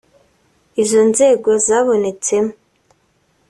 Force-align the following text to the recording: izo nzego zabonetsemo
izo 0.81 1.01
nzego 1.11 1.49
zabonetsemo 1.67 2.53